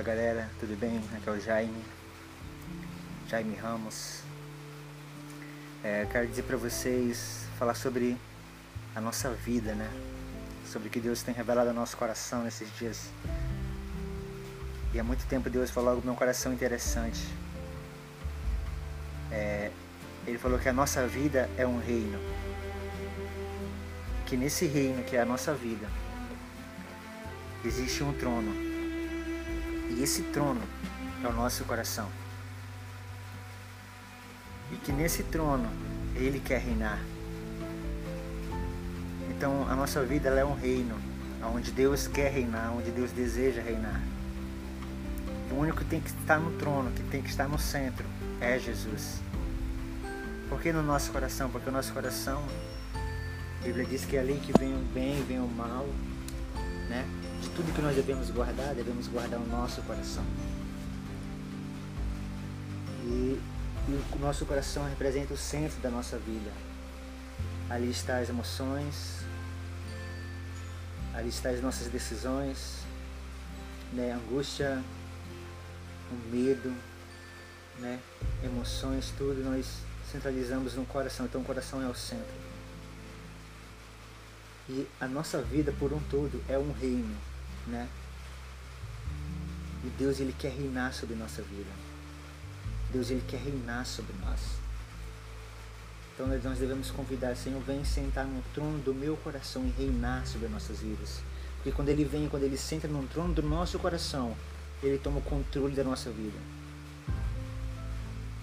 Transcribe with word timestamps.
Fala 0.00 0.16
galera, 0.16 0.50
tudo 0.58 0.74
bem? 0.80 0.98
Aqui 1.14 1.28
é 1.28 1.32
o 1.32 1.38
Jaime, 1.38 1.84
Jaime 3.28 3.54
Ramos. 3.54 4.22
É, 5.84 6.06
quero 6.10 6.26
dizer 6.26 6.44
para 6.44 6.56
vocês, 6.56 7.44
falar 7.58 7.74
sobre 7.74 8.16
a 8.94 9.00
nossa 9.02 9.28
vida, 9.28 9.74
né? 9.74 9.90
Sobre 10.64 10.88
o 10.88 10.90
que 10.90 11.00
Deus 11.00 11.22
tem 11.22 11.34
revelado 11.34 11.68
ao 11.68 11.74
nosso 11.74 11.98
coração 11.98 12.42
nesses 12.44 12.74
dias. 12.78 13.10
E 14.94 14.98
há 14.98 15.04
muito 15.04 15.26
tempo 15.26 15.50
Deus 15.50 15.70
falou 15.70 15.90
algo 15.90 16.00
no 16.00 16.12
meu 16.12 16.16
coração 16.16 16.50
interessante. 16.50 17.28
É, 19.30 19.70
ele 20.26 20.38
falou 20.38 20.58
que 20.58 20.70
a 20.70 20.72
nossa 20.72 21.06
vida 21.06 21.46
é 21.58 21.66
um 21.66 21.78
reino. 21.78 22.18
Que 24.24 24.34
nesse 24.34 24.64
reino 24.64 25.04
que 25.04 25.14
é 25.14 25.20
a 25.20 25.26
nossa 25.26 25.52
vida 25.52 25.86
existe 27.62 28.02
um 28.02 28.14
trono. 28.14 28.69
E 29.90 30.02
esse 30.02 30.22
trono 30.22 30.60
é 31.22 31.26
o 31.26 31.32
nosso 31.32 31.64
coração. 31.64 32.08
E 34.72 34.76
que 34.76 34.92
nesse 34.92 35.22
trono 35.24 35.68
ele 36.14 36.40
quer 36.40 36.60
reinar. 36.60 37.00
Então 39.30 39.66
a 39.68 39.74
nossa 39.74 40.02
vida 40.04 40.28
é 40.28 40.44
um 40.44 40.54
reino, 40.54 40.96
onde 41.54 41.70
Deus 41.72 42.06
quer 42.06 42.30
reinar, 42.30 42.72
onde 42.72 42.90
Deus 42.90 43.10
deseja 43.10 43.60
reinar. 43.60 44.00
O 45.50 45.56
único 45.56 45.78
que 45.78 45.84
tem 45.84 46.00
que 46.00 46.10
estar 46.10 46.38
no 46.38 46.52
trono, 46.58 46.92
que 46.92 47.02
tem 47.04 47.20
que 47.20 47.28
estar 47.28 47.48
no 47.48 47.58
centro, 47.58 48.06
é 48.40 48.58
Jesus. 48.58 49.20
Por 50.48 50.60
que 50.60 50.72
no 50.72 50.82
nosso 50.82 51.10
coração? 51.10 51.50
Porque 51.50 51.68
o 51.68 51.72
nosso 51.72 51.92
coração, 51.92 52.42
a 53.60 53.64
Bíblia 53.64 53.84
diz 53.84 54.04
que 54.04 54.16
é 54.16 54.20
ali 54.20 54.34
que 54.34 54.56
vem 54.58 54.74
o 54.74 54.78
bem, 54.94 55.24
vem 55.24 55.40
o 55.40 55.48
mal, 55.48 55.88
né? 56.88 57.06
De 57.40 57.48
tudo 57.50 57.72
que 57.74 57.80
nós 57.80 57.94
devemos 57.94 58.30
guardar, 58.30 58.74
devemos 58.74 59.06
guardar 59.08 59.40
o 59.40 59.46
nosso 59.46 59.80
coração. 59.82 60.24
E, 63.04 63.40
e 63.88 64.04
o 64.12 64.18
nosso 64.18 64.44
coração 64.44 64.88
representa 64.88 65.32
o 65.32 65.36
centro 65.36 65.80
da 65.80 65.90
nossa 65.90 66.18
vida. 66.18 66.50
Ali 67.68 67.90
está 67.90 68.18
as 68.18 68.28
emoções, 68.28 69.20
ali 71.14 71.28
está 71.28 71.50
as 71.50 71.62
nossas 71.62 71.88
decisões, 71.88 72.80
né? 73.92 74.12
angústia, 74.12 74.82
o 76.10 76.34
medo, 76.34 76.74
né? 77.78 78.00
emoções, 78.42 79.12
tudo 79.16 79.42
nós 79.44 79.66
centralizamos 80.10 80.74
no 80.74 80.84
coração. 80.84 81.26
Então 81.26 81.40
o 81.40 81.44
coração 81.44 81.82
é 81.82 81.86
o 81.86 81.94
centro. 81.94 82.50
E 84.72 84.86
a 85.00 85.08
nossa 85.08 85.42
vida 85.42 85.74
por 85.76 85.92
um 85.92 85.98
todo 86.08 86.40
é 86.48 86.56
um 86.56 86.70
reino, 86.70 87.16
né? 87.66 87.88
E 89.82 89.88
Deus 89.98 90.20
ele 90.20 90.32
quer 90.32 90.52
reinar 90.52 90.94
sobre 90.94 91.16
nossa 91.16 91.42
vida. 91.42 91.70
Deus 92.92 93.10
ele 93.10 93.24
quer 93.26 93.40
reinar 93.40 93.84
sobre 93.84 94.14
nós. 94.24 94.38
Então 96.14 96.28
nós 96.28 96.58
devemos 96.58 96.88
convidar, 96.92 97.34
Senhor, 97.34 97.60
vem 97.62 97.84
sentar 97.84 98.24
no 98.24 98.40
trono 98.54 98.78
do 98.78 98.94
meu 98.94 99.16
coração 99.16 99.66
e 99.66 99.70
reinar 99.70 100.24
sobre 100.24 100.46
nossas 100.46 100.78
vidas. 100.78 101.20
Porque 101.56 101.72
quando 101.72 101.88
ele 101.88 102.04
vem, 102.04 102.28
quando 102.28 102.44
ele 102.44 102.56
senta 102.56 102.86
no 102.86 103.04
trono 103.08 103.34
do 103.34 103.42
nosso 103.42 103.76
coração, 103.76 104.36
ele 104.84 104.98
toma 104.98 105.18
o 105.18 105.22
controle 105.22 105.74
da 105.74 105.82
nossa 105.82 106.10
vida. 106.10 106.38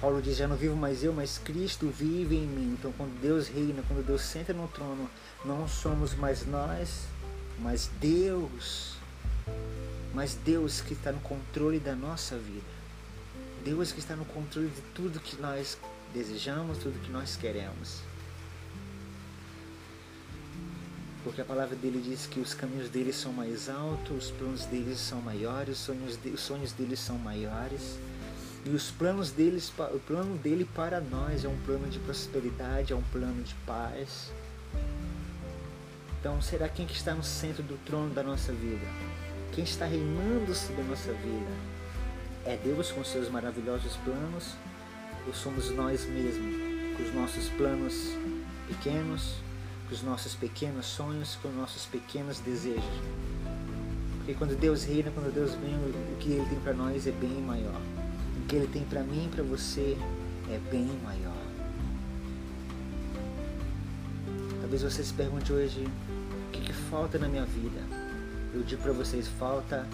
Paulo 0.00 0.20
diz: 0.20 0.36
Já 0.36 0.46
não 0.46 0.56
vivo 0.56 0.76
mais 0.76 1.02
eu, 1.02 1.12
mas 1.12 1.38
Cristo 1.38 1.88
vive 1.88 2.36
em 2.36 2.46
mim. 2.46 2.76
Então, 2.78 2.92
quando 2.92 3.18
Deus 3.20 3.48
reina, 3.48 3.82
quando 3.88 4.04
Deus 4.04 4.22
senta 4.22 4.52
no 4.52 4.68
trono, 4.68 5.08
não 5.44 5.66
somos 5.66 6.14
mais 6.14 6.46
nós, 6.46 7.04
mas 7.58 7.90
Deus. 8.00 8.96
Mas 10.12 10.34
Deus 10.34 10.80
que 10.80 10.94
está 10.94 11.12
no 11.12 11.20
controle 11.20 11.78
da 11.78 11.94
nossa 11.94 12.36
vida. 12.36 12.76
Deus 13.64 13.92
que 13.92 13.98
está 13.98 14.14
no 14.14 14.24
controle 14.24 14.68
de 14.68 14.80
tudo 14.94 15.20
que 15.20 15.40
nós 15.40 15.76
desejamos, 16.14 16.78
tudo 16.78 16.98
que 17.00 17.10
nós 17.10 17.36
queremos. 17.36 18.00
Porque 21.24 21.40
a 21.40 21.44
palavra 21.44 21.74
dele 21.74 22.00
diz 22.00 22.26
que 22.26 22.38
os 22.38 22.54
caminhos 22.54 22.88
dele 22.88 23.12
são 23.12 23.32
mais 23.32 23.68
altos, 23.68 24.26
os 24.26 24.30
planos 24.30 24.64
dele 24.66 24.94
são 24.94 25.20
maiores, 25.20 25.80
os 25.80 25.84
sonhos, 25.84 26.18
os 26.32 26.40
sonhos 26.40 26.72
dele 26.72 26.96
são 26.96 27.18
maiores. 27.18 27.98
E 28.66 28.70
os 28.70 28.90
planos 28.90 29.30
deles, 29.30 29.72
o 29.94 29.98
plano 30.00 30.36
dele 30.38 30.68
para 30.74 31.00
nós 31.00 31.44
é 31.44 31.48
um 31.48 31.56
plano 31.58 31.88
de 31.88 32.00
prosperidade, 32.00 32.92
é 32.92 32.96
um 32.96 33.02
plano 33.12 33.40
de 33.44 33.54
paz. 33.64 34.32
Então, 36.18 36.42
será 36.42 36.68
quem 36.68 36.84
que 36.84 36.96
está 36.96 37.14
no 37.14 37.22
centro 37.22 37.62
do 37.62 37.78
trono 37.84 38.12
da 38.12 38.24
nossa 38.24 38.52
vida? 38.52 38.84
Quem 39.52 39.62
está 39.62 39.84
reinando 39.84 40.52
sobre 40.52 40.82
a 40.82 40.84
nossa 40.84 41.12
vida? 41.12 41.46
É 42.44 42.56
Deus 42.56 42.90
com 42.90 43.04
seus 43.04 43.30
maravilhosos 43.30 43.94
planos? 43.98 44.56
Ou 45.28 45.32
somos 45.32 45.70
nós 45.70 46.04
mesmos, 46.04 46.96
com 46.96 47.04
os 47.04 47.14
nossos 47.14 47.48
planos 47.50 48.16
pequenos, 48.66 49.34
com 49.88 49.94
os 49.94 50.02
nossos 50.02 50.34
pequenos 50.34 50.86
sonhos, 50.86 51.38
com 51.40 51.48
os 51.50 51.54
nossos 51.54 51.86
pequenos 51.86 52.40
desejos? 52.40 52.82
Porque 54.16 54.34
quando 54.34 54.58
Deus 54.58 54.82
reina, 54.82 55.12
quando 55.12 55.32
Deus 55.32 55.54
vem, 55.54 55.76
o 55.76 56.16
que 56.18 56.32
Ele 56.32 56.48
tem 56.48 56.58
para 56.58 56.74
nós 56.74 57.06
é 57.06 57.12
bem 57.12 57.40
maior. 57.40 57.80
Que 58.48 58.56
Ele 58.56 58.66
tem 58.68 58.84
para 58.84 59.02
mim 59.02 59.26
e 59.26 59.28
para 59.28 59.42
você 59.42 59.96
é 60.48 60.58
bem 60.70 60.88
maior. 61.02 61.36
Talvez 64.60 64.82
você 64.82 65.02
se 65.04 65.12
pergunte 65.12 65.52
hoje, 65.52 65.84
o 66.48 66.50
que, 66.52 66.60
que 66.60 66.72
falta 66.72 67.18
na 67.18 67.28
minha 67.28 67.44
vida? 67.44 67.80
Eu 68.54 68.62
digo 68.62 68.82
para 68.82 68.92
vocês, 68.92 69.28
falta 69.28 69.86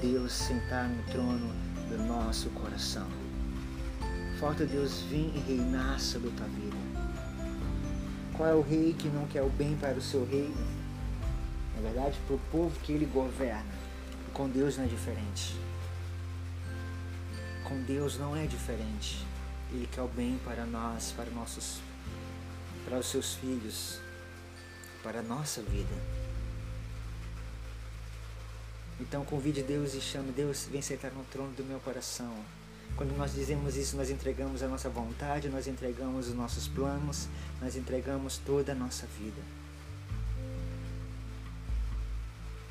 Deus 0.00 0.32
sentar 0.32 0.88
no 0.88 1.02
trono 1.04 1.52
do 1.88 1.98
nosso 2.06 2.48
coração. 2.50 3.06
Falta 4.38 4.66
Deus 4.66 5.00
vir 5.02 5.32
e 5.34 5.38
reinar 5.40 5.98
sobre 5.98 6.28
a 6.28 6.32
tua 6.32 6.46
vida. 6.46 6.76
Qual 8.34 8.48
é 8.48 8.54
o 8.54 8.60
rei 8.60 8.94
que 8.98 9.08
não 9.08 9.26
quer 9.26 9.42
o 9.42 9.48
bem 9.48 9.76
para 9.76 9.96
o 9.96 10.02
seu 10.02 10.26
reino? 10.26 10.54
Na 11.76 11.82
verdade, 11.82 12.18
para 12.26 12.36
o 12.36 12.40
povo 12.50 12.78
que 12.80 12.92
ele 12.92 13.06
governa. 13.06 13.64
Com 14.32 14.48
Deus 14.48 14.76
não 14.76 14.84
é 14.84 14.88
diferente. 14.88 15.56
Com 17.64 17.82
Deus 17.82 18.18
não 18.18 18.36
é 18.36 18.46
diferente. 18.46 19.26
Ele 19.72 19.88
quer 19.90 20.02
o 20.02 20.08
bem 20.08 20.38
para 20.44 20.66
nós, 20.66 21.12
para 21.16 21.30
nossos, 21.30 21.80
para 22.84 22.98
os 22.98 23.06
seus 23.06 23.34
filhos, 23.34 23.98
para 25.02 25.20
a 25.20 25.22
nossa 25.22 25.62
vida. 25.62 25.94
Então 29.00 29.24
convide 29.24 29.62
Deus 29.62 29.94
e 29.94 30.00
chame 30.00 30.30
Deus, 30.30 30.68
vem 30.70 30.82
sentar 30.82 31.10
no 31.12 31.24
trono 31.24 31.52
do 31.54 31.64
meu 31.64 31.80
coração. 31.80 32.34
Quando 32.96 33.16
nós 33.16 33.34
dizemos 33.34 33.76
isso, 33.76 33.96
nós 33.96 34.10
entregamos 34.10 34.62
a 34.62 34.68
nossa 34.68 34.88
vontade, 34.88 35.48
nós 35.48 35.66
entregamos 35.66 36.28
os 36.28 36.34
nossos 36.34 36.68
planos, 36.68 37.28
nós 37.60 37.74
entregamos 37.74 38.38
toda 38.38 38.72
a 38.72 38.74
nossa 38.74 39.06
vida. 39.18 39.42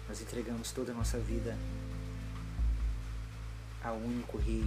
Nós 0.07 0.21
entregamos 0.21 0.71
toda 0.71 0.91
a 0.91 0.95
nossa 0.95 1.17
vida 1.17 1.57
ao 3.83 3.95
único 3.95 4.37
Rei, 4.37 4.65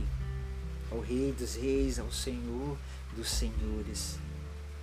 ao 0.91 1.01
Rei 1.01 1.33
dos 1.33 1.57
Reis, 1.57 1.99
ao 1.99 2.13
Senhor 2.13 2.77
dos 3.17 3.29
Senhores, 3.31 4.19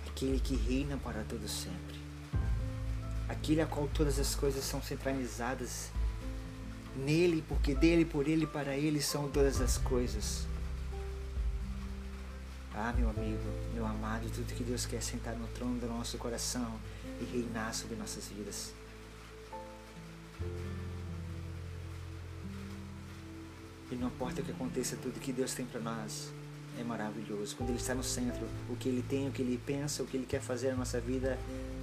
aquele 0.06 0.40
que 0.40 0.56
reina 0.56 0.96
para 0.96 1.22
todo 1.24 1.48
sempre, 1.48 2.00
aquele 3.28 3.60
a 3.60 3.66
qual 3.66 3.88
todas 3.94 4.18
as 4.18 4.34
coisas 4.34 4.64
são 4.64 4.82
centralizadas 4.82 5.90
nele, 6.96 7.44
porque 7.48 7.74
dele, 7.74 8.04
por 8.04 8.28
ele, 8.28 8.46
para 8.46 8.76
ele 8.76 9.00
são 9.00 9.28
todas 9.30 9.60
as 9.60 9.78
coisas. 9.78 10.46
Ah, 12.74 12.92
meu 12.96 13.08
amigo, 13.08 13.42
meu 13.72 13.86
amado, 13.86 14.28
tudo 14.30 14.52
que 14.52 14.64
Deus 14.64 14.84
quer 14.84 15.00
sentar 15.00 15.36
no 15.36 15.46
trono 15.48 15.78
do 15.78 15.86
nosso 15.86 16.18
coração 16.18 16.74
e 17.20 17.24
reinar 17.24 17.72
sobre 17.72 17.94
nossas 17.94 18.26
vidas. 18.26 18.72
E 23.94 23.96
não 23.96 24.08
importa 24.08 24.40
o 24.40 24.44
que 24.44 24.50
aconteça, 24.50 24.96
tudo 24.96 25.20
que 25.20 25.32
Deus 25.32 25.54
tem 25.54 25.64
para 25.64 25.80
nós 25.80 26.32
é 26.76 26.82
maravilhoso. 26.82 27.54
Quando 27.54 27.70
Ele 27.70 27.78
está 27.78 27.94
no 27.94 28.02
centro, 28.02 28.44
o 28.68 28.74
que 28.74 28.88
Ele 28.88 29.04
tem, 29.08 29.28
o 29.28 29.30
que 29.30 29.40
Ele 29.40 29.56
pensa, 29.56 30.02
o 30.02 30.06
que 30.06 30.16
Ele 30.16 30.26
quer 30.26 30.40
fazer 30.40 30.72
na 30.72 30.78
nossa 30.78 31.00
vida 31.00 31.38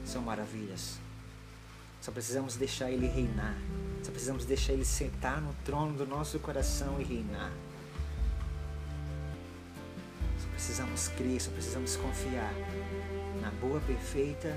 são 0.05 0.21
maravilhas. 0.21 0.99
Só 2.01 2.11
precisamos 2.11 2.57
deixar 2.57 2.91
Ele 2.91 3.07
reinar. 3.07 3.55
Só 4.03 4.11
precisamos 4.11 4.43
deixar 4.43 4.73
Ele 4.73 4.83
sentar 4.83 5.39
no 5.39 5.53
trono 5.63 5.93
do 5.93 6.05
nosso 6.05 6.37
coração 6.39 6.99
e 6.99 7.05
reinar. 7.05 7.53
Só 10.37 10.49
precisamos 10.49 11.07
crer, 11.07 11.39
só 11.39 11.49
precisamos 11.51 11.95
confiar 11.95 12.53
na 13.41 13.51
boa, 13.51 13.79
perfeita 13.79 14.49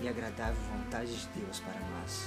e 0.00 0.08
agradável 0.08 0.62
vontade 0.76 1.12
de 1.12 1.26
Deus 1.40 1.58
para 1.58 1.80
nós. 1.90 2.26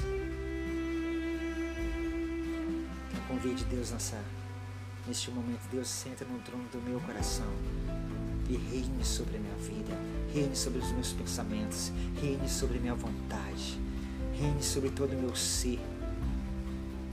Então 3.09 3.23
convide 3.29 3.63
Deus 3.63 3.91
nessa 3.91 4.21
Neste 5.07 5.31
momento, 5.31 5.61
Deus 5.71 5.87
senta 5.87 6.25
no 6.25 6.37
trono 6.39 6.65
do 6.69 6.81
meu 6.81 6.99
coração 6.99 7.47
e 8.49 8.57
reine 8.57 9.05
sobre 9.05 9.37
a 9.37 9.39
minha 9.39 9.55
vida, 9.55 9.97
reine 10.33 10.53
sobre 10.53 10.79
os 10.79 10.91
meus 10.91 11.13
pensamentos, 11.13 11.93
reine 12.21 12.49
sobre 12.49 12.77
a 12.77 12.81
minha 12.81 12.93
vontade, 12.93 13.79
reine 14.33 14.61
sobre 14.61 14.89
todo 14.89 15.13
o 15.13 15.21
meu 15.21 15.33
ser. 15.33 15.79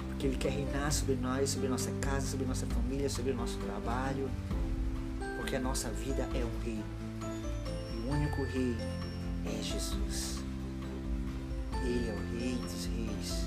Porque 0.09 0.27
Ele 0.27 0.37
quer 0.37 0.51
reinar 0.51 0.91
sobre 0.91 1.15
nós, 1.15 1.51
sobre 1.51 1.69
nossa 1.69 1.93
casa, 2.01 2.27
sobre 2.27 2.45
nossa 2.47 2.67
família, 2.67 3.09
sobre 3.09 3.31
o 3.31 3.37
nosso 3.37 3.59
trabalho, 3.59 4.29
porque 5.37 5.55
a 5.55 5.61
nossa 5.61 5.89
vida 5.91 6.29
é 6.35 6.45
um 6.45 6.65
rei. 6.65 6.83
E 7.95 8.09
o 8.09 8.11
único 8.11 8.43
rei 8.43 8.77
é 9.47 9.63
Jesus. 9.63 10.41
Ele 11.85 12.09
é 12.09 12.13
o 12.13 12.39
Rei 12.41 12.57
dos 12.57 12.87
Reis. 12.87 13.45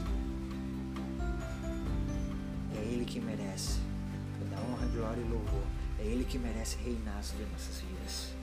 É 2.78 2.94
Ele 2.94 3.04
que 3.04 3.20
merece 3.20 3.87
glória 5.07 5.21
e 5.21 5.30
louvor. 5.30 5.63
É 6.00 6.04
Ele 6.04 6.25
que 6.25 6.38
merece 6.38 6.77
reinar 6.77 7.24
sobre 7.24 7.45
nossas 7.45 7.80
vidas. 7.80 8.33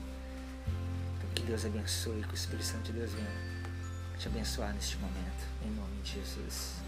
Então 1.17 1.29
que 1.35 1.43
Deus 1.43 1.65
abençoe, 1.65 2.23
que 2.23 2.33
o 2.33 2.35
Espírito 2.35 2.65
Santo 2.65 2.85
de 2.85 2.93
Deus 2.93 3.11
venha 3.11 3.29
te 4.17 4.27
abençoar 4.27 4.73
neste 4.73 4.97
momento. 4.97 5.45
Em 5.63 5.69
nome 5.71 6.01
de 6.01 6.13
Jesus. 6.13 6.84